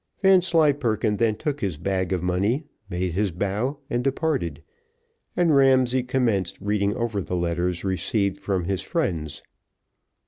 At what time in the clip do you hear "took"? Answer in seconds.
1.35-1.61